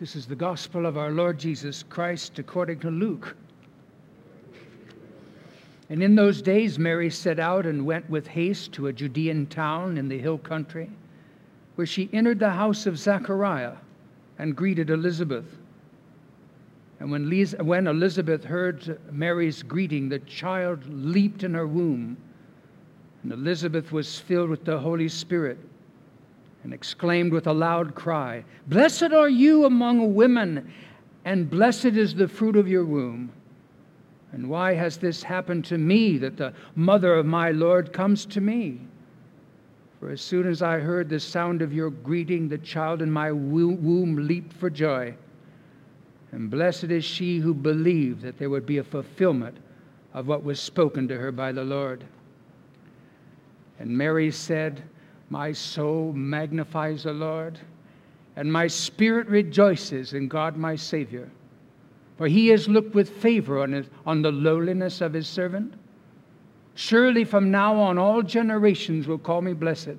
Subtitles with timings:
[0.00, 3.36] This is the gospel of our Lord Jesus Christ according to Luke.
[5.90, 9.98] And in those days, Mary set out and went with haste to a Judean town
[9.98, 10.88] in the hill country,
[11.74, 13.74] where she entered the house of Zachariah
[14.38, 15.58] and greeted Elizabeth.
[16.98, 17.30] And when,
[17.66, 22.16] when Elizabeth heard Mary's greeting, the child leaped in her womb.
[23.22, 25.58] And Elizabeth was filled with the Holy Spirit
[26.62, 30.72] and exclaimed with a loud cry, Blessed are you among women,
[31.24, 33.32] and blessed is the fruit of your womb.
[34.32, 38.40] And why has this happened to me that the mother of my Lord comes to
[38.40, 38.80] me?
[39.98, 43.32] For as soon as I heard the sound of your greeting, the child in my
[43.32, 45.14] womb leaped for joy.
[46.32, 49.56] And blessed is she who believed that there would be a fulfillment
[50.14, 52.04] of what was spoken to her by the Lord.
[53.78, 54.82] And Mary said,
[55.30, 57.58] my soul magnifies the Lord,
[58.34, 61.30] and my spirit rejoices in God my Savior.
[62.18, 65.72] For he has looked with favor on, his, on the lowliness of his servant.
[66.74, 69.96] Surely from now on all generations will call me blessed.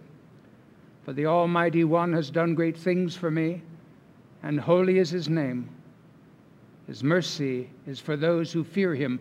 [1.06, 3.62] For the Almighty One has done great things for me,
[4.44, 5.70] and holy is his name.
[6.88, 9.20] His mercy is for those who fear him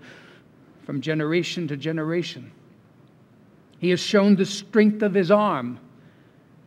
[0.82, 2.50] from generation to generation.
[3.78, 5.78] He has shown the strength of his arm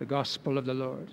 [0.00, 1.12] the gospel of the Lord.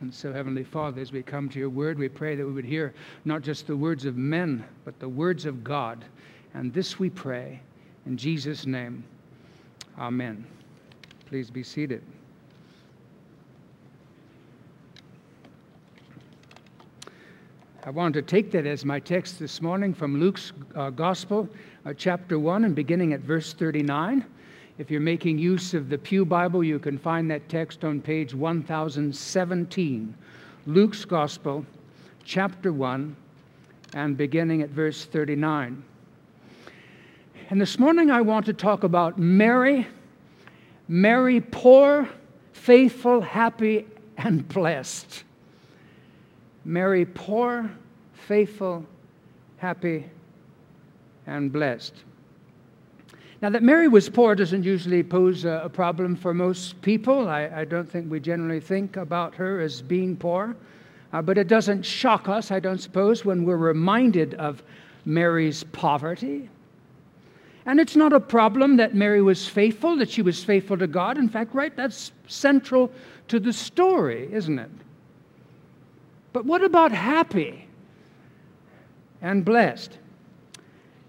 [0.00, 2.64] And so, Heavenly Father, as we come to your word, we pray that we would
[2.64, 6.04] hear not just the words of men, but the words of God.
[6.54, 7.60] And this we pray
[8.06, 9.02] in Jesus' name.
[9.98, 10.46] Amen.
[11.26, 12.02] Please be seated.
[17.82, 21.48] I want to take that as my text this morning from Luke's uh, Gospel,
[21.84, 24.24] uh, chapter 1, and beginning at verse 39.
[24.76, 28.34] If you're making use of the Pew Bible, you can find that text on page
[28.34, 30.14] 1017.
[30.66, 31.64] Luke's Gospel,
[32.24, 33.14] chapter 1,
[33.94, 35.84] and beginning at verse 39.
[37.50, 39.86] And this morning I want to talk about Mary,
[40.88, 42.08] Mary poor,
[42.52, 43.86] faithful, happy,
[44.16, 45.22] and blessed.
[46.64, 47.70] Mary poor,
[48.14, 48.84] faithful,
[49.58, 50.06] happy,
[51.28, 51.94] and blessed.
[53.44, 57.28] Now, that Mary was poor doesn't usually pose a, problem for most people.
[57.28, 60.56] I, I, don't think we generally think about her as being poor.
[61.12, 64.62] Uh, but it doesn't shock us, I don't suppose, when we're reminded of
[65.04, 66.48] Mary's poverty.
[67.66, 71.18] And it's not a problem that Mary was faithful, that she was faithful to God.
[71.18, 72.90] In fact, right, that's central
[73.28, 74.70] to the story, isn't it?
[76.32, 77.68] But what about happy
[79.20, 79.98] and blessed?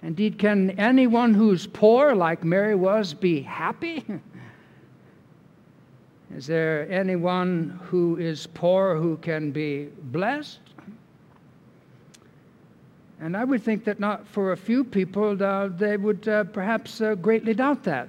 [0.06, 4.06] Indeed, can anyone who's poor, like Mary was, be happy?
[6.36, 10.60] Is there anyone who is poor who can be blessed?
[13.20, 17.02] And I would think that not for a few people, uh, they would uh, perhaps
[17.02, 18.08] uh, greatly doubt that.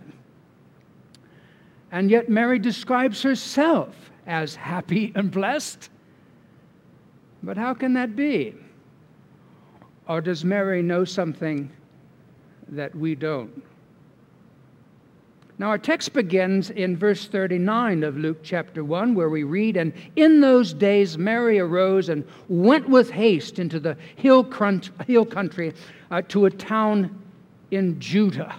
[1.93, 5.89] And yet, Mary describes herself as happy and blessed.
[7.43, 8.55] But how can that be?
[10.07, 11.71] Or does Mary know something
[12.69, 13.62] that we don't.
[15.59, 19.94] Now, our text begins in verse 39 of Luke chapter 1, where we read, And
[20.15, 25.72] in those days Mary arose and went with haste into the hill, country
[26.10, 27.22] uh, to a town
[27.71, 28.56] in Judah.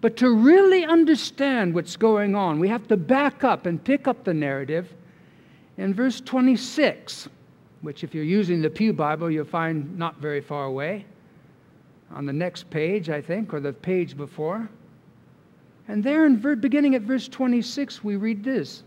[0.00, 4.24] But to really understand what's going on, we have to back up and pick up
[4.24, 4.92] the narrative
[5.76, 7.28] in verse 26,
[7.82, 11.04] which, if you're using the Pew Bible, you'll find not very far away
[12.14, 14.68] on the next page, I think, or the page before.
[15.88, 18.82] And there, in beginning at verse 26, we read this.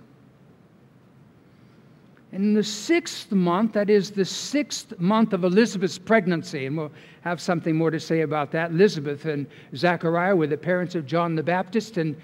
[2.32, 6.92] In the sixth month, that is the sixth month of Elizabeth's pregnancy, and we'll
[7.22, 8.72] have something more to say about that.
[8.72, 12.16] Elizabeth and Zachariah were the parents of John the Baptist, and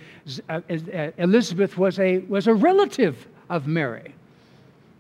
[0.49, 4.13] uh, uh, Elizabeth was a, was a relative of Mary.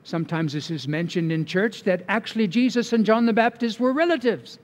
[0.03, 4.59] Sometimes this is mentioned in church that actually Jesus and John the Baptist were relatives.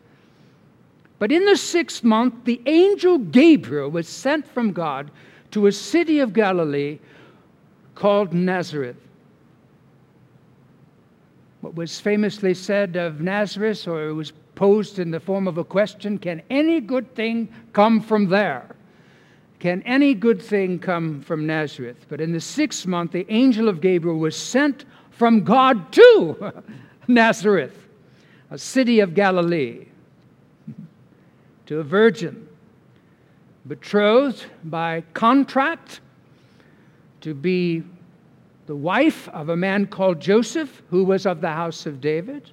[1.20, 5.10] But in the sixth month, the angel Gabriel was sent from God
[5.52, 7.00] to a city of Galilee
[7.96, 8.98] called Nazareth
[11.68, 15.64] what was famously said of Nazareth, or it was posed in the form of a
[15.64, 18.74] question Can any good thing come from there?
[19.60, 22.06] Can any good thing come from Nazareth?
[22.08, 26.54] But in the sixth month, the angel of Gabriel was sent from God to
[27.08, 27.88] Nazareth,
[28.52, 29.88] a city of Galilee,
[31.68, 32.48] to a virgin
[33.68, 36.00] betrothed by contract
[37.22, 37.84] to be
[38.66, 42.52] the wife of a man called Joseph, who was of the house of David.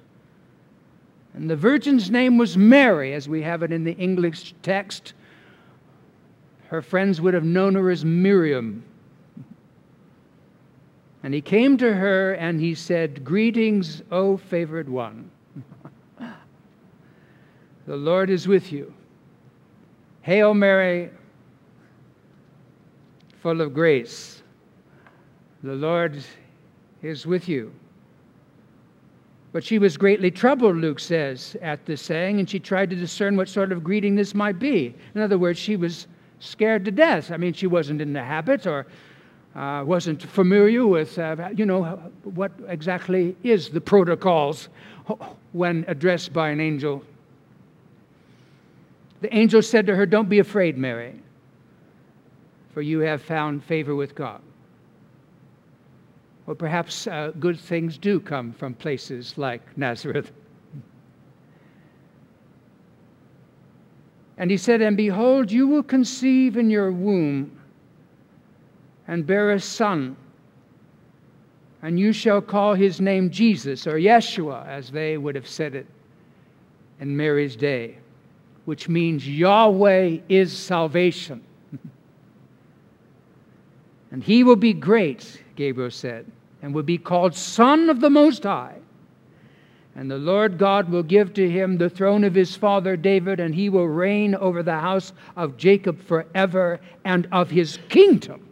[1.33, 5.13] And the virgin's name was Mary, as we have it in the English text.
[6.67, 8.83] Her friends would have known her as Miriam.
[11.23, 15.29] And he came to her and he said, Greetings, O favored one.
[17.87, 18.93] the Lord is with you.
[20.25, 21.11] Hail Mary,
[23.43, 24.41] full of grace.
[25.61, 26.23] The Lord
[27.03, 27.71] is with you.
[29.51, 33.37] But she was greatly troubled, Luke says, at this saying, and she tried to discern
[33.37, 34.95] what sort of greeting this might be.
[35.13, 36.07] In other words, she was
[36.39, 37.29] scared to death.
[37.29, 38.87] I mean, she wasn't in the habit or
[39.55, 41.83] uh, wasn't familiar with, uh, you know,
[42.23, 44.69] what exactly is the protocols
[45.51, 47.03] when addressed by an angel.
[49.25, 51.15] The angel said to her, Don't be afraid, Mary,
[52.75, 54.39] for you have found favor with God.
[56.45, 60.31] Or perhaps uh, good things do come from places like Nazareth.
[64.37, 67.59] And he said, And behold, you will conceive in your womb
[69.07, 70.15] and bear a son,
[71.81, 75.87] and you shall call his name Jesus, or Yeshua, as they would have said it
[76.99, 77.97] in Mary's day,
[78.65, 81.43] which means Yahweh is salvation.
[84.11, 86.25] and he will be great, Gabriel said
[86.65, 88.79] and will be called Son of the Most High.
[89.95, 93.53] And the Lord God will give to him the throne of his father David, and
[93.53, 98.47] he will reign over the house of Jacob forever, and of his kingdom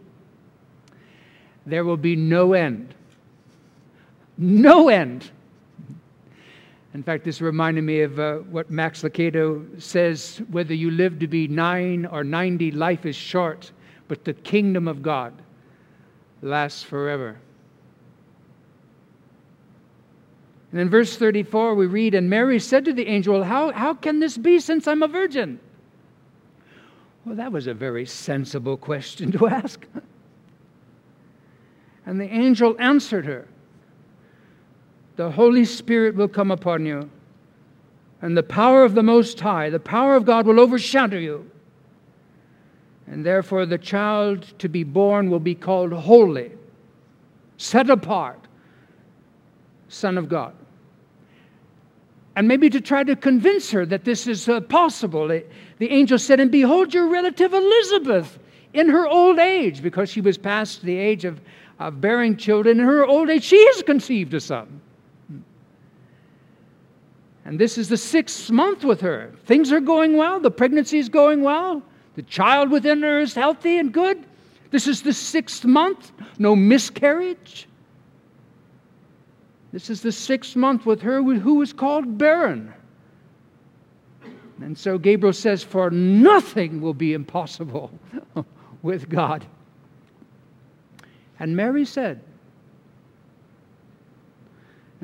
[1.66, 2.94] there will be no end.
[4.38, 5.28] No end.
[6.94, 11.26] In fact, this reminded me of uh, what Max Lucado says whether you live to
[11.26, 13.72] be nine or 90, life is short,
[14.06, 15.34] but the kingdom of God
[16.40, 17.36] lasts forever.
[20.70, 24.20] And in verse 34, we read, And Mary said to the angel, How, how can
[24.20, 25.58] this be since I'm a virgin?
[27.24, 29.84] Well, that was a very sensible question to ask.
[32.06, 33.48] and the angel answered her,
[35.16, 37.08] The Holy Spirit will come upon you,
[38.20, 41.50] and the power of the Most High, the power of God, will overshadow you.
[43.06, 46.52] And therefore, the child to be born will be called holy,
[47.58, 48.40] set apart,
[49.88, 50.54] Son of God
[52.36, 55.28] and maybe to try to convince her that this is uh, possible.
[55.28, 55.44] the
[55.92, 58.38] angel said, And behold, your relative Elizabeth
[58.72, 61.40] in her old age, because she was past the age of,
[61.78, 64.80] of bearing children, in her old age, she has conceived a son.
[67.44, 69.32] And this is the sixth month with her.
[69.44, 71.82] Things are going well, the pregnancy is going well,
[72.14, 74.24] the child within her is healthy and good.
[74.70, 77.68] This is the sixth month, no miscarriage.
[79.72, 82.72] This is the sixth month with her who was called barren.
[84.60, 87.90] And so Gabriel says, For nothing will be impossible
[88.82, 89.44] with God.
[91.38, 92.20] And Mary said,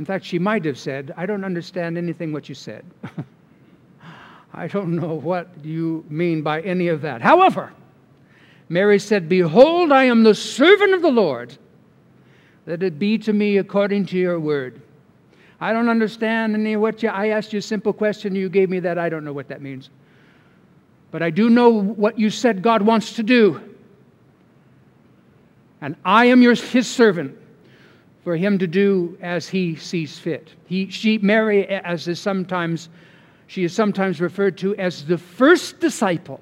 [0.00, 2.86] in fact, she might have said, I don't understand anything what you said.
[4.54, 7.20] I don't know what you mean by any of that.
[7.20, 7.70] However,
[8.70, 11.58] Mary said, Behold, I am the servant of the Lord.
[12.64, 14.80] Let it be to me according to your word.
[15.60, 18.70] I don't understand any of what you, I asked you a simple question, you gave
[18.70, 18.96] me that.
[18.96, 19.90] I don't know what that means.
[21.10, 23.60] But I do know what you said God wants to do.
[25.82, 27.36] And I am your, his servant
[28.24, 30.50] for him to do as he sees fit.
[30.66, 32.88] He, she, Mary, as is sometimes,
[33.46, 36.40] she is sometimes referred to as the first disciple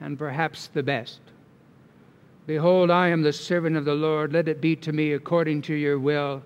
[0.00, 1.20] and perhaps the best.
[2.46, 4.32] Behold, I am the servant of the Lord.
[4.32, 6.42] Let it be to me according to your will.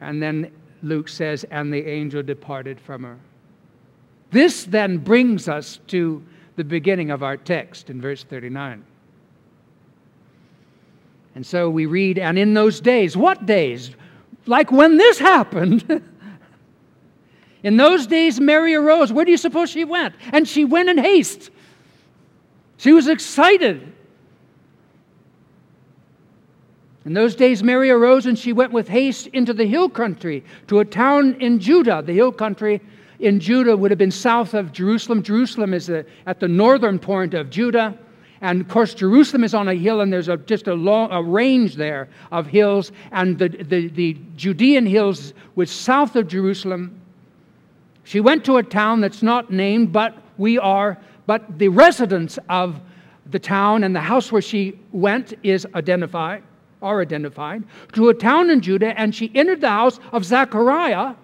[0.00, 0.50] And then
[0.82, 3.18] Luke says, and the angel departed from her.
[4.30, 6.22] This then brings us to
[6.56, 8.82] the beginning of our text in verse 39.
[11.34, 13.94] And so we read, and in those days, what days?
[14.46, 16.02] Like when this happened.
[17.62, 19.12] in those days, Mary arose.
[19.12, 20.14] Where do you suppose she went?
[20.32, 21.50] And she went in haste.
[22.76, 23.94] She was excited
[27.04, 30.80] In those days, Mary arose and she went with haste into the hill country to
[30.80, 32.02] a town in Judah.
[32.04, 32.80] The hill country
[33.18, 35.22] in Judah would have been south of Jerusalem.
[35.22, 37.98] Jerusalem is the, at the northern point of Judah.
[38.44, 41.22] And of course, Jerusalem is on a hill, and there's a, just a, long, a
[41.22, 42.92] range there of hills.
[43.10, 47.00] And the, the, the Judean hills was south of Jerusalem.
[48.04, 52.78] She went to a town that's not named, but we are, but the residents of
[53.30, 56.42] the town and the house where she went is identified
[56.82, 61.14] are identified, to a town in Judah, and she entered the house of Zechariah,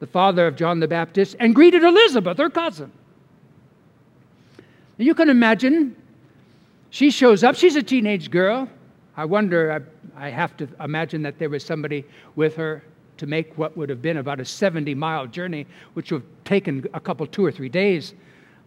[0.00, 2.90] the father of John the Baptist, and greeted Elizabeth, her cousin.
[5.00, 5.96] You can imagine,
[6.90, 8.68] she shows up, she's a teenage girl.
[9.16, 9.82] I wonder,
[10.14, 12.04] I, I have to imagine that there was somebody
[12.36, 12.82] with her
[13.16, 16.86] to make what would have been about a 70 mile journey, which would have taken
[16.92, 18.12] a couple, two or three days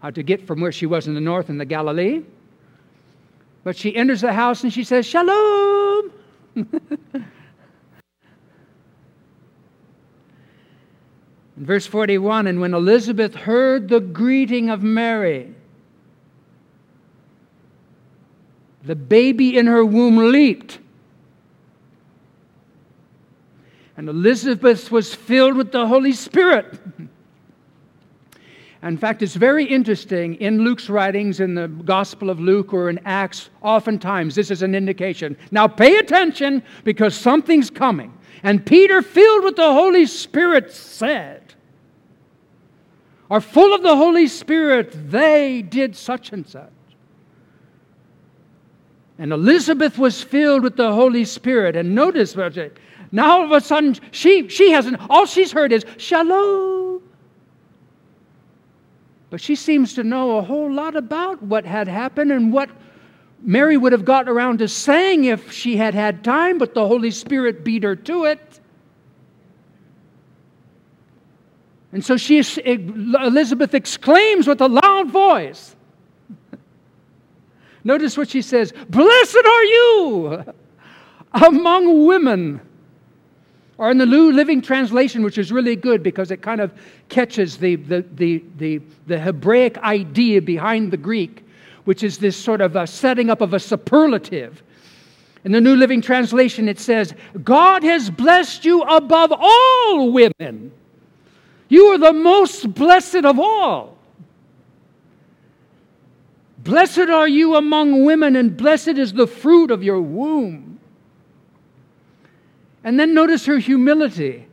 [0.01, 2.23] uh, to get from where she was in the north in the Galilee.
[3.63, 6.11] But she enters the house and she says, Shalom.
[11.55, 15.52] In verse 41, and when Elizabeth heard the greeting of Mary,
[18.83, 20.79] the baby in her womb leaped.
[23.95, 26.79] And Elizabeth was filled with the Holy Spirit.
[28.83, 32.99] In fact, it's very interesting in Luke's writings, in the Gospel of Luke or in
[33.05, 35.37] Acts, oftentimes this is an indication.
[35.51, 38.13] Now pay attention because something's coming.
[38.43, 41.53] And Peter, filled with the Holy Spirit, said,
[43.29, 46.69] Are full of the Holy Spirit, they did such and such.
[49.23, 51.77] And Elizabeth was filled with the Holy Spirit.
[51.77, 52.35] And notice,
[53.13, 57.01] now all of a sudden, she, she hasn't, all she's heard is, Shalom.
[59.29, 62.69] But she seems to know a whole lot about what had happened and what
[63.41, 67.09] Mary would have gotten around to saying if she had had time, but the Holy
[67.09, 68.59] Spirit beat her to it.
[71.93, 75.77] And so she, Elizabeth exclaims with a loud voice.
[77.83, 80.43] Notice what she says Blessed are you
[81.33, 82.61] among women.
[83.77, 86.71] Or in the New Living Translation, which is really good because it kind of
[87.09, 91.43] catches the, the, the, the, the Hebraic idea behind the Greek,
[91.85, 94.61] which is this sort of setting up of a superlative.
[95.43, 97.13] In the New Living Translation, it says,
[97.43, 100.71] God has blessed you above all women.
[101.67, 103.97] You are the most blessed of all.
[106.63, 110.79] Blessed are you among women, and blessed is the fruit of your womb.
[112.83, 114.47] And then notice her humility.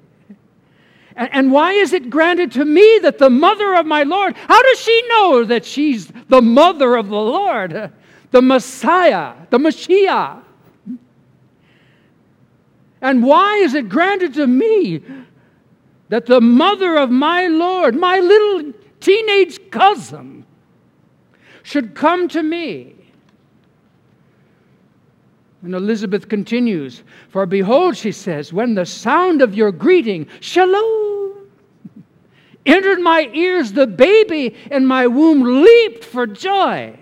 [1.14, 4.80] And why is it granted to me that the mother of my Lord, how does
[4.80, 7.92] she know that she's the mother of the Lord,
[8.30, 10.38] the Messiah, the Messiah?
[13.02, 15.02] And why is it granted to me
[16.08, 20.44] that the mother of my Lord, my little teenage cousin,
[21.70, 22.96] should come to me?
[25.62, 31.48] And Elizabeth continues, For behold, she says, when the sound of your greeting, shalom,
[32.66, 36.98] entered my ears, the baby in my womb leaped for joy.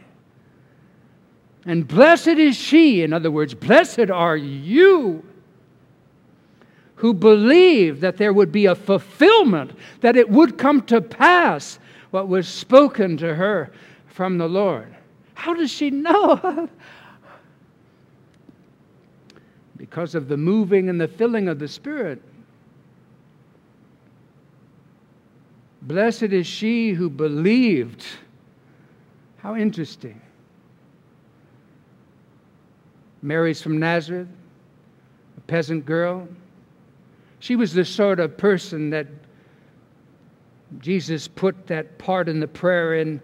[1.65, 5.25] And blessed is she, in other words, blessed are you
[6.97, 9.71] who believe that there would be a fulfillment,
[10.01, 11.79] that it would come to pass
[12.11, 13.71] what was spoken to her
[14.19, 14.97] from the Lord.
[15.35, 16.69] How does she know?
[19.77, 22.21] because of the moving and the filling of the Spirit.
[25.83, 28.05] Blessed is she who believed.
[29.37, 30.21] How interesting.
[33.23, 34.27] Mary's from Nazareth,
[35.37, 36.27] a peasant girl.
[37.39, 39.07] She was the sort of person that
[40.81, 43.21] Jesus put that part in the prayer in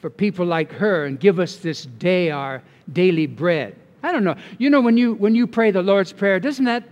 [0.00, 2.62] for people like her and give us this day our
[2.92, 3.76] daily bread.
[4.02, 4.36] I don't know.
[4.58, 6.84] You know, when you, when you pray the Lord's Prayer, doesn't that,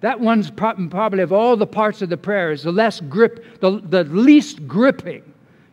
[0.00, 3.80] that one's probably of all the parts of the prayer is the less grip, the,
[3.80, 5.22] the least gripping.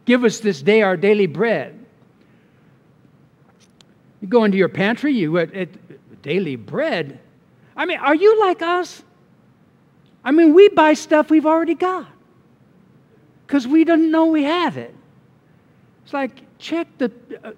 [0.05, 1.77] Give us this day our daily bread.
[4.21, 5.69] You go into your pantry, you at, at
[6.21, 7.19] daily bread.
[7.75, 9.03] I mean, are you like us?
[10.23, 12.07] I mean, we buy stuff we've already got
[13.45, 14.95] because we didn't know we have it.
[16.11, 17.09] It's like check the,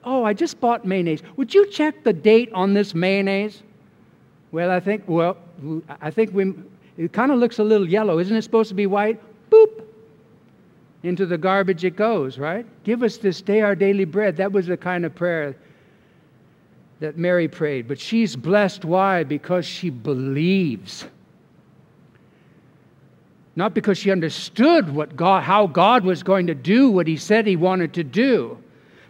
[0.03, 1.23] oh, I just bought mayonnaise.
[1.37, 3.63] Would you check the date on this mayonnaise?
[4.51, 5.37] Well, I think, well,
[5.99, 6.53] I think we,
[6.95, 8.19] it kind of looks a little yellow.
[8.19, 9.19] Isn't it supposed to be white?
[9.49, 9.85] Boop.
[11.01, 12.63] Into the garbage it goes, right?
[12.83, 14.37] Give us this day our daily bread.
[14.37, 15.55] That was the kind of prayer
[16.99, 18.85] that Mary prayed, but she's blessed.
[18.85, 19.23] Why?
[19.23, 21.05] Because she believes.
[23.55, 27.45] Not because she understood what God, how God was going to do what he said
[27.45, 28.57] he wanted to do,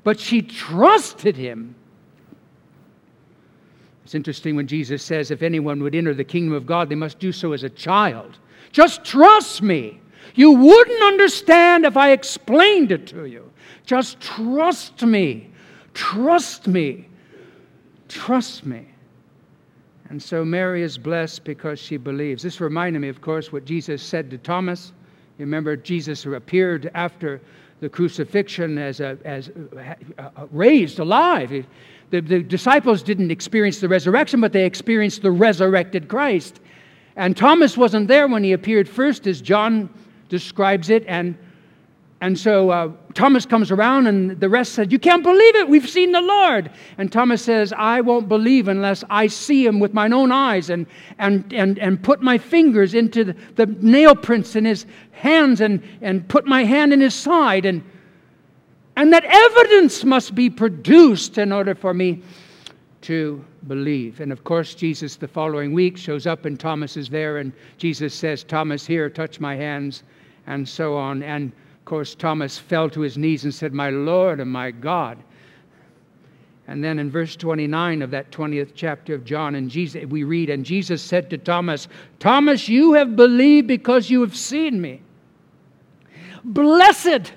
[0.03, 1.75] but she trusted him.
[4.03, 7.19] It's interesting when Jesus says, if anyone would enter the kingdom of God, they must
[7.19, 8.37] do so as a child.
[8.73, 10.01] Just trust me.
[10.35, 13.49] You wouldn't understand if I explained it to you.
[13.85, 15.49] Just trust me.
[15.93, 17.07] Trust me.
[18.09, 18.92] Trust me.
[20.09, 22.43] And so Mary is blessed because she believes.
[22.43, 24.91] This reminded me, of course, what Jesus said to Thomas.
[25.37, 27.41] You remember Jesus appeared after
[27.79, 29.49] the crucifixion as, a, as
[30.17, 31.65] a, raised alive.
[32.11, 36.59] The, the disciples didn't experience the resurrection, but they experienced the resurrected Christ.
[37.15, 39.89] And Thomas wasn't there when he appeared first, as John
[40.29, 41.03] describes it.
[41.07, 41.37] And
[42.23, 45.67] and so uh, Thomas comes around, and the rest said, You can't believe it.
[45.67, 46.71] We've seen the Lord.
[46.97, 50.87] And Thomas says, I won't believe unless I see him with my own eyes and,
[51.17, 55.83] and, and, and put my fingers into the, the nail prints in his hands and,
[55.99, 57.65] and put my hand in his side.
[57.65, 57.83] And,
[58.95, 62.23] and that evidence must be produced in order for me
[63.01, 64.21] to believe.
[64.21, 68.13] And of course, Jesus the following week shows up, and Thomas is there, and Jesus
[68.13, 70.03] says, Thomas, here, touch my hands,
[70.47, 71.21] and so on.
[71.21, 71.51] And
[71.93, 75.19] course, Thomas fell to his knees and said, My Lord and my God.
[76.67, 80.49] And then in verse 29 of that 20th chapter of John, and Jesus, we read,
[80.49, 85.03] And Jesus said to Thomas, Thomas, you have believed because you have seen me.
[86.43, 87.31] Blessed,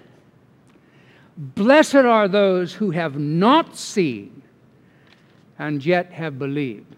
[1.36, 4.42] blessed are those who have not seen
[5.58, 6.95] and yet have believed.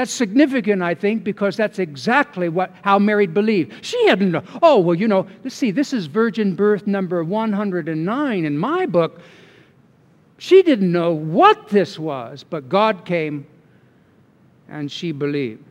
[0.00, 3.84] That's significant, I think, because that's exactly what, how Mary believed.
[3.84, 4.34] She hadn't.
[4.62, 9.20] Oh, well, you know, let's see, this is virgin birth number 109 in my book.
[10.38, 13.46] She didn't know what this was, but God came
[14.70, 15.62] and she believed.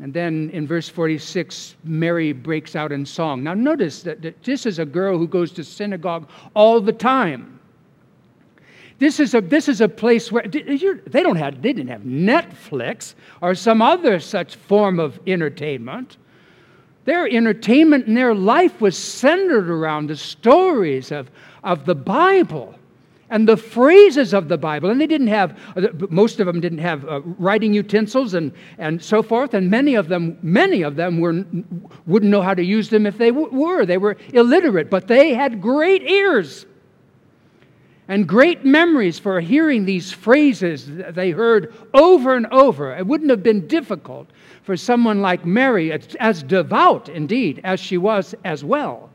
[0.00, 3.42] And then in verse 46, Mary breaks out in song.
[3.42, 7.53] Now, notice that, that this is a girl who goes to synagogue all the time.
[8.98, 13.14] This is a, this is a place where they, don't have, they didn't have Netflix
[13.40, 16.16] or some other such form of entertainment.
[17.04, 21.30] Their entertainment and their life was centered around the stories of,
[21.62, 22.78] of the Bible
[23.30, 24.90] and the phrases of the Bible.
[24.90, 25.58] And they didn't have,
[26.10, 29.54] most of them didn't have uh, writing utensils and, and so forth.
[29.54, 31.44] And many of them, many of them were,
[32.06, 33.84] wouldn't know how to use them if they w- were.
[33.84, 36.64] They were illiterate, but they had great ears
[38.08, 42.94] and great memories for hearing these phrases they heard over and over.
[42.94, 44.28] It wouldn't have been difficult
[44.62, 49.10] for someone like Mary, as devout indeed as she was as well,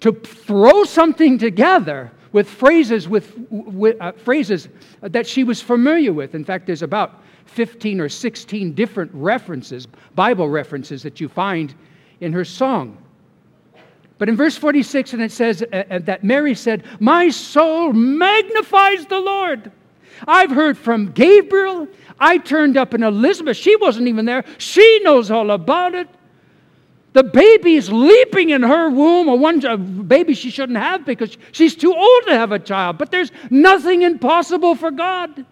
[0.00, 4.68] to throw something together with phrases with, with uh, phrases
[5.02, 6.34] that she was familiar with.
[6.34, 11.74] In fact, there's about 15 or 16 different references, Bible references that you find
[12.20, 12.96] in her song.
[14.22, 19.04] But in verse 46, and it says uh, uh, that Mary said, My soul magnifies
[19.06, 19.72] the Lord.
[20.28, 21.88] I've heard from Gabriel.
[22.20, 23.56] I turned up in Elizabeth.
[23.56, 24.44] She wasn't even there.
[24.58, 26.08] She knows all about it.
[27.14, 31.36] The baby is leaping in her womb, a, one, a baby she shouldn't have because
[31.50, 32.98] she's too old to have a child.
[32.98, 35.44] But there's nothing impossible for God.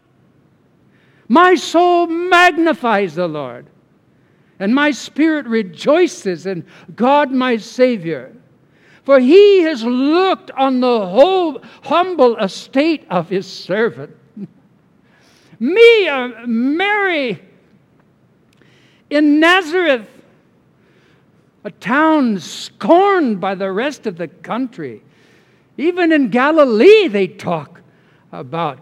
[1.26, 3.66] My soul magnifies the Lord,
[4.60, 8.36] and my spirit rejoices in God my Savior.
[9.04, 14.16] For he has looked on the whole humble estate of his servant.
[15.58, 17.42] Me, uh, Mary,
[19.10, 20.08] in Nazareth,
[21.64, 25.02] a town scorned by the rest of the country.
[25.76, 27.80] Even in Galilee, they talk
[28.32, 28.78] about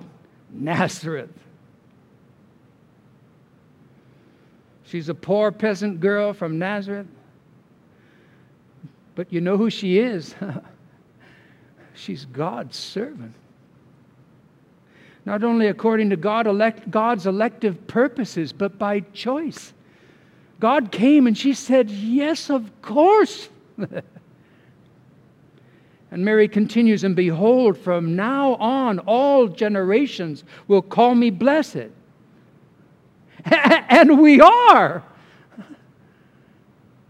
[0.51, 1.31] Nazareth.
[4.85, 7.07] She's a poor peasant girl from Nazareth.
[9.19, 10.37] But you know who she is?
[11.95, 13.35] She's God's servant.
[15.25, 19.73] Not only according to God elect, God's elective purposes, but by choice.
[20.61, 23.49] God came and she said, Yes, of course.
[23.79, 24.05] and
[26.13, 31.89] Mary continues, And behold, from now on, all generations will call me blessed.
[33.47, 35.03] and we are.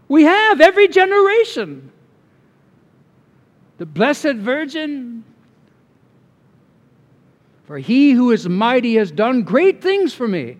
[0.07, 1.91] We have every generation
[3.79, 5.23] the Blessed Virgin.
[7.63, 10.57] For he who is mighty has done great things for me,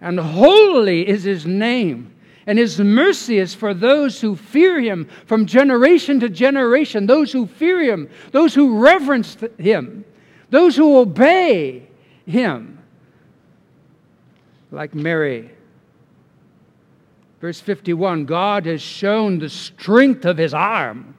[0.00, 2.12] and holy is his name.
[2.46, 7.46] And his mercy is for those who fear him from generation to generation, those who
[7.46, 10.04] fear him, those who reverence him.
[10.50, 11.88] those who obey
[12.26, 12.78] him,
[14.70, 15.50] like Mary.
[17.40, 21.13] Verse 51 God has shown the strength of his arm.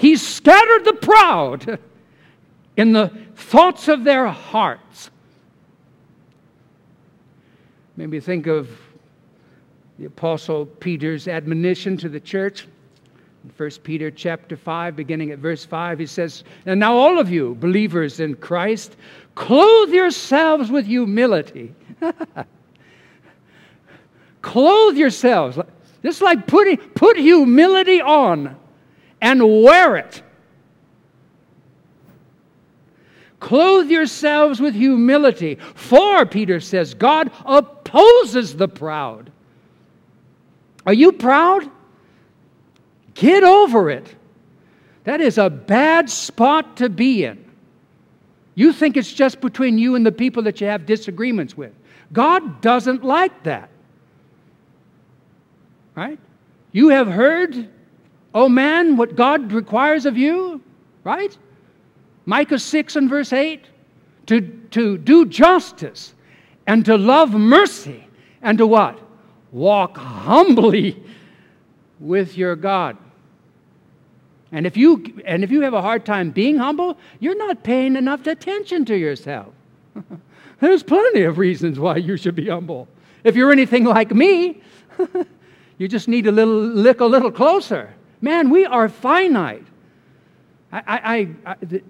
[0.00, 1.78] He's scattered the proud
[2.74, 5.10] in the thoughts of their hearts.
[7.96, 8.70] Maybe think of
[9.98, 12.66] the apostle Peter's admonition to the church.
[13.44, 17.30] In 1 Peter chapter 5, beginning at verse 5, he says, And now all of
[17.30, 18.96] you, believers in Christ,
[19.34, 21.74] clothe yourselves with humility.
[24.40, 25.58] clothe yourselves.
[26.02, 28.56] Just like putting, put humility on
[29.20, 30.22] and wear it.
[33.40, 35.56] Clothe yourselves with humility.
[35.74, 39.32] For, Peter says, God opposes the proud.
[40.86, 41.70] Are you proud?
[43.14, 44.14] Get over it.
[45.04, 47.44] That is a bad spot to be in.
[48.54, 51.72] You think it's just between you and the people that you have disagreements with.
[52.12, 53.70] God doesn't like that.
[55.94, 56.18] Right?
[56.72, 57.68] You have heard,
[58.34, 60.60] oh man, what God requires of you,
[61.04, 61.36] right?
[62.26, 63.64] Micah 6 and verse 8
[64.26, 64.40] to,
[64.70, 66.14] to do justice
[66.66, 68.06] and to love mercy
[68.42, 68.98] and to what?
[69.52, 71.02] Walk humbly
[71.98, 72.96] with your God.
[74.52, 77.94] And if you and if you have a hard time being humble, you're not paying
[77.94, 79.52] enough attention to yourself.
[80.60, 82.88] There's plenty of reasons why you should be humble.
[83.22, 84.60] If you're anything like me,
[85.78, 87.94] you just need to little, look a little closer.
[88.20, 89.66] Man, we are finite.
[90.72, 90.82] I,
[91.44, 91.82] I, I,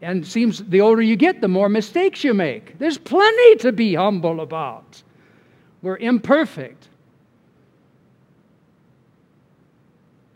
[0.00, 2.78] and seems the older you get, the more mistakes you make.
[2.78, 5.02] There's plenty to be humble about.
[5.82, 6.88] We're imperfect.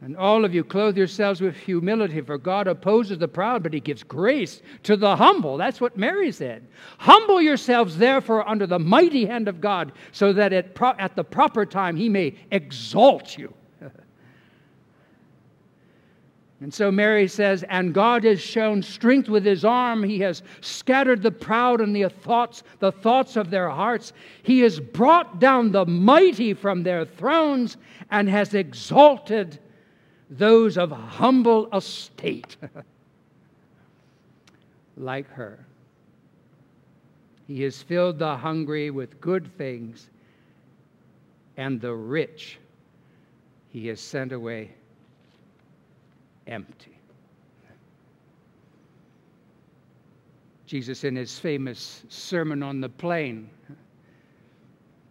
[0.01, 3.81] And all of you clothe yourselves with humility, for God opposes the proud, but he
[3.81, 5.57] gives grace to the humble.
[5.57, 6.65] That's what Mary said.
[6.99, 11.25] Humble yourselves, therefore, under the mighty hand of God, so that at, pro- at the
[11.25, 13.53] proper time he may exalt you.
[16.61, 20.03] And so Mary says, And God has shown strength with his arm.
[20.03, 24.13] He has scattered the proud and the thoughts, the thoughts of their hearts.
[24.43, 27.77] He has brought down the mighty from their thrones
[28.11, 29.61] and has exalted
[30.31, 32.57] those of humble estate,
[34.97, 35.65] like her.
[37.47, 40.11] He has filled the hungry with good things,
[41.57, 42.59] and the rich
[43.71, 44.73] he has sent away
[46.49, 46.99] empty.
[50.67, 53.49] Jesus, in his famous Sermon on the Plain,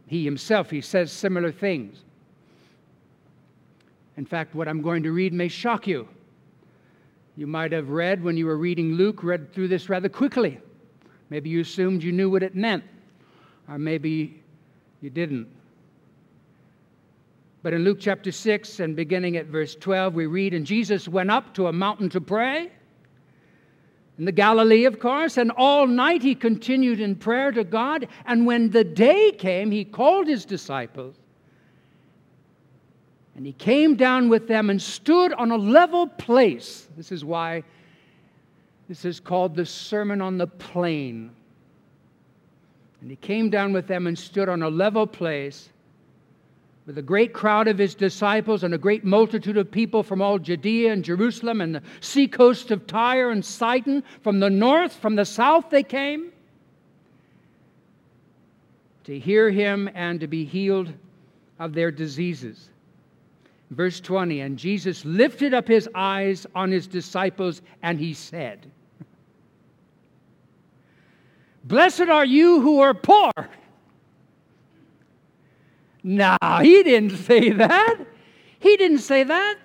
[0.06, 2.04] he himself, he says similar things.
[4.18, 6.08] In fact, what I'm going to read may shock you.
[7.36, 10.60] You might have read when you were reading Luke, read through this rather quickly.
[11.30, 12.84] Maybe you assumed you knew what it meant,
[13.68, 14.42] or maybe
[15.02, 15.48] you didn't.
[17.64, 21.32] But in Luke chapter 6 and beginning at verse 12, we read, And Jesus went
[21.32, 22.72] up to a mountain to pray.
[24.18, 28.08] In the Galilee, of course, and all night he continued in prayer to God.
[28.26, 31.16] And when the day came, he called his disciples
[33.38, 36.88] and he came down with them and stood on a level place.
[36.98, 37.64] This is why
[38.90, 41.30] this is called the Sermon on the Plain.
[43.00, 45.70] And he came down with them and stood on a level place
[46.88, 50.40] with a great crowd of his disciples and a great multitude of people from all
[50.40, 54.02] Judea and Jerusalem and the seacoast of Tyre and Sidon.
[54.22, 56.32] From the north, from the south, they came
[59.04, 60.94] to hear him and to be healed
[61.60, 62.70] of their diseases.
[63.72, 68.66] Verse 20 And Jesus lifted up his eyes on his disciples and he said,
[71.66, 73.34] Blessed are you who are poor.
[76.08, 77.98] No, he didn't say that.
[78.60, 79.58] He didn't say that.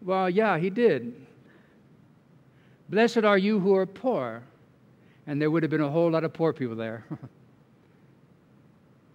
[0.00, 1.14] Well, yeah, he did.
[2.88, 4.42] Blessed are you who are poor.
[5.26, 7.04] And there would have been a whole lot of poor people there.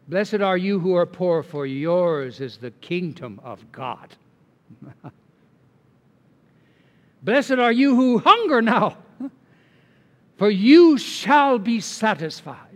[0.08, 4.16] Blessed are you who are poor, for yours is the kingdom of God.
[7.24, 9.00] Blessed are you who hunger now,
[10.38, 12.69] for you shall be satisfied.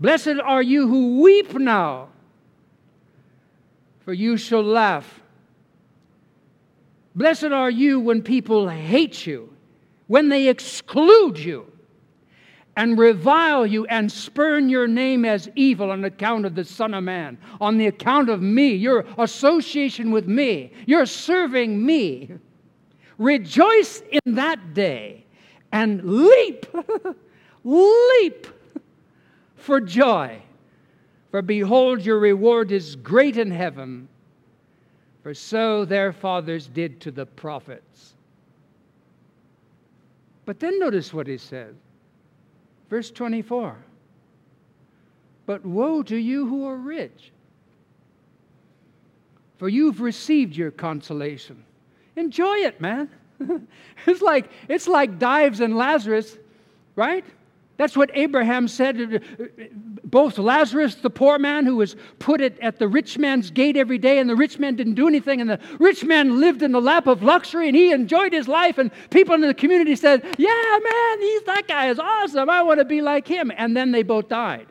[0.00, 2.08] Blessed are you who weep now,
[4.04, 5.20] for you shall laugh.
[7.16, 9.52] Blessed are you when people hate you,
[10.06, 11.70] when they exclude you
[12.76, 17.02] and revile you and spurn your name as evil on account of the Son of
[17.02, 22.30] Man, on the account of me, your association with me, your serving me.
[23.18, 25.24] Rejoice in that day
[25.72, 26.66] and leap,
[27.64, 28.46] leap
[29.58, 30.42] for joy.
[31.30, 34.08] For behold, your reward is great in heaven,
[35.22, 38.14] for so their fathers did to the prophets.
[40.46, 41.76] But then notice what he said.
[42.88, 43.76] Verse 24
[45.44, 47.32] But woe to you who are rich,
[49.58, 51.64] for you've received your consolation.
[52.16, 53.10] Enjoy it, man.
[54.06, 56.38] it's like it's like Dives and Lazarus,
[56.96, 57.24] right?
[57.78, 59.22] That's what Abraham said.
[60.04, 64.18] Both Lazarus, the poor man who was put at the rich man's gate every day,
[64.18, 67.06] and the rich man didn't do anything, and the rich man lived in the lap
[67.06, 68.78] of luxury, and he enjoyed his life.
[68.78, 72.50] And people in the community said, "Yeah, man, he's that guy is awesome.
[72.50, 74.66] I want to be like him." And then they both died.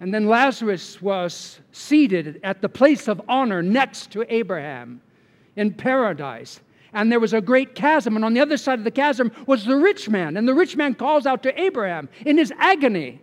[0.00, 5.00] And then Lazarus was seated at the place of honor next to Abraham
[5.54, 6.60] in paradise.
[6.92, 9.64] And there was a great chasm, and on the other side of the chasm was
[9.64, 10.36] the rich man.
[10.36, 13.20] And the rich man calls out to Abraham in his agony.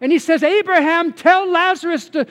[0.00, 2.26] And he says, Abraham, tell Lazarus to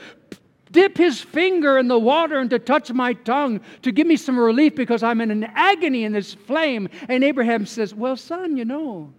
[0.72, 4.38] dip his finger in the water and to touch my tongue to give me some
[4.38, 6.90] relief because I'm in an agony in this flame.
[7.10, 9.12] And Abraham says, Well, son, you know,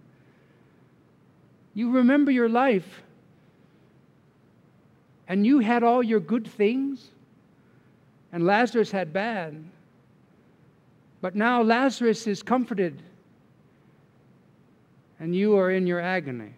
[1.73, 3.03] you remember your life,
[5.27, 7.09] and you had all your good things,
[8.31, 9.63] and Lazarus had bad.
[11.21, 13.01] But now Lazarus is comforted,
[15.19, 16.53] and you are in your agony.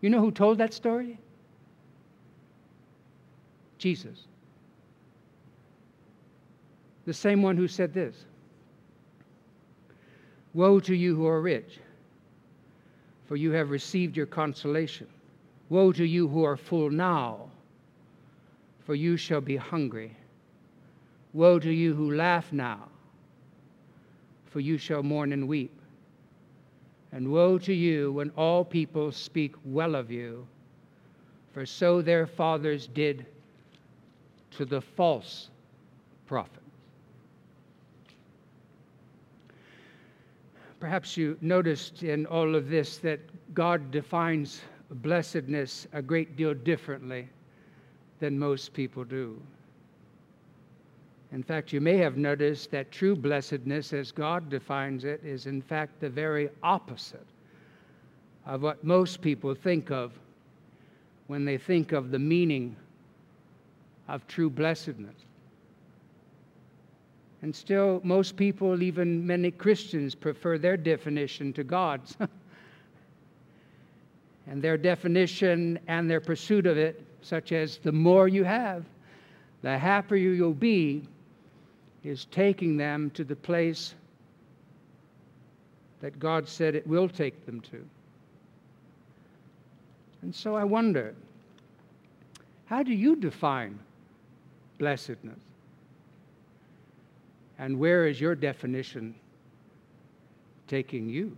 [0.00, 1.18] You know who told that story?
[3.78, 4.26] Jesus.
[7.06, 8.24] The same one who said this
[10.52, 11.78] Woe to you who are rich
[13.30, 15.06] for you have received your consolation.
[15.68, 17.48] Woe to you who are full now,
[18.90, 20.16] for you shall be hungry.
[21.32, 22.88] Woe to you who laugh now,
[24.46, 25.70] for you shall mourn and weep.
[27.12, 30.44] And woe to you when all people speak well of you,
[31.54, 33.26] for so their fathers did
[34.56, 35.50] to the false
[36.26, 36.64] prophet.
[40.80, 43.20] Perhaps you noticed in all of this that
[43.54, 47.28] God defines blessedness a great deal differently
[48.20, 49.40] than most people do.
[51.32, 55.62] In fact, you may have noticed that true blessedness, as God defines it, is in
[55.62, 57.26] fact the very opposite
[58.46, 60.12] of what most people think of
[61.28, 62.74] when they think of the meaning
[64.08, 65.14] of true blessedness.
[67.42, 72.16] And still, most people, even many Christians, prefer their definition to God's.
[74.48, 78.84] and their definition and their pursuit of it, such as the more you have,
[79.62, 81.02] the happier you'll be,
[82.02, 83.94] is taking them to the place
[86.00, 87.84] that God said it will take them to.
[90.22, 91.14] And so I wonder
[92.66, 93.78] how do you define
[94.78, 95.38] blessedness?
[97.58, 99.14] And where is your definition
[100.66, 101.36] taking you?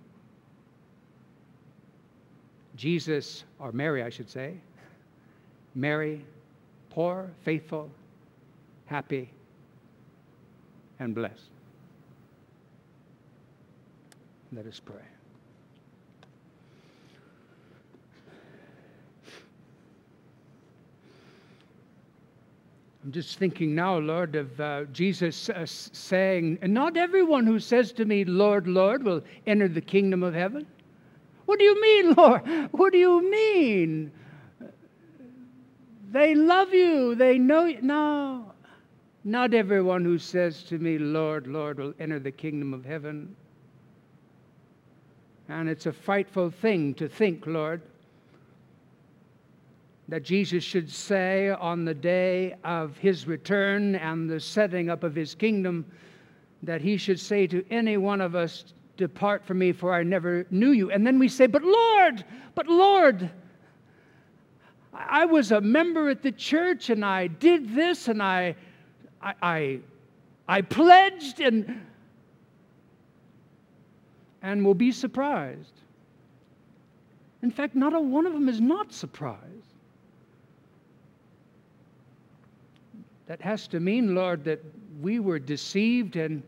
[2.76, 4.54] Jesus, or Mary, I should say,
[5.74, 6.24] Mary,
[6.90, 7.90] poor, faithful,
[8.87, 9.30] happy,
[10.98, 11.50] and blessed.
[14.52, 14.96] Let us pray.
[23.04, 28.04] I'm just thinking now, Lord, of uh, Jesus uh, saying, not everyone who says to
[28.04, 30.66] me, Lord, Lord, will enter the kingdom of heaven.
[31.46, 32.42] What do you mean, Lord?
[32.70, 34.12] What do you mean?
[36.12, 37.14] They love you.
[37.14, 37.81] They know you.
[37.81, 38.53] No.
[39.25, 43.35] Not everyone who says to me, Lord, Lord, will enter the kingdom of heaven.
[45.48, 47.81] And it's a frightful thing to think, Lord,
[50.09, 55.14] that Jesus should say on the day of his return and the setting up of
[55.14, 55.87] his kingdom,
[56.62, 60.46] that he should say to any one of us, Depart from me, for I never
[60.51, 60.90] knew you.
[60.90, 63.31] And then we say, But Lord, but Lord,
[64.92, 68.55] I was a member at the church and I did this and I,
[69.22, 69.78] I, I,
[70.48, 71.81] I pledged and,
[74.42, 75.72] and will be surprised.
[77.42, 79.40] In fact, not a one of them is not surprised.
[83.26, 84.62] That has to mean, Lord, that
[85.00, 86.42] we were deceived and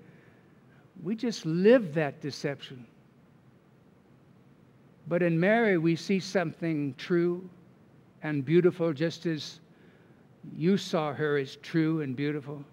[1.02, 2.86] we just lived that deception.
[5.08, 7.48] But in Mary, we see something true
[8.24, 9.60] and beautiful, just as
[10.56, 12.64] you saw her as true and beautiful,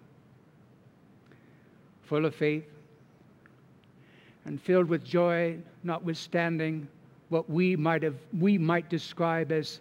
[2.02, 2.64] full of faith,
[4.46, 6.88] and filled with joy, notwithstanding
[7.28, 9.80] what we might have we might describe as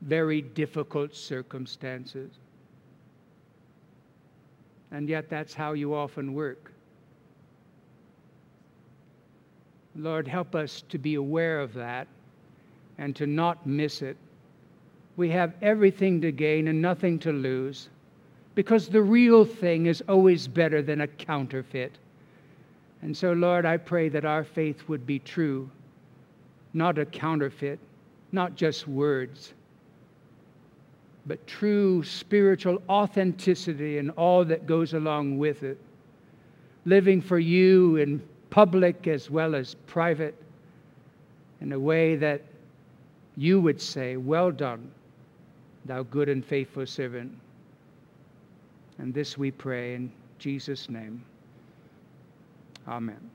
[0.00, 2.30] very difficult circumstances.
[4.90, 6.72] And yet that's how you often work.
[9.96, 12.06] Lord, help us to be aware of that
[12.98, 14.16] and to not miss it.
[15.16, 17.88] We have everything to gain and nothing to lose
[18.54, 21.92] because the real thing is always better than a counterfeit.
[23.02, 25.70] And so, Lord, I pray that our faith would be true,
[26.72, 27.78] not a counterfeit,
[28.32, 29.52] not just words,
[31.26, 35.78] but true spiritual authenticity and all that goes along with it.
[36.86, 40.34] Living for you in public as well as private
[41.60, 42.42] in a way that
[43.36, 44.90] you would say, Well done,
[45.84, 47.32] thou good and faithful servant.
[48.98, 51.24] And this we pray in Jesus' name.
[52.86, 53.30] Amen.